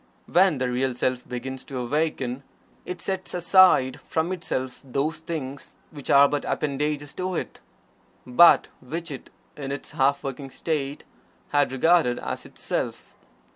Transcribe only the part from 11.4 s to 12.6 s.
had regarded as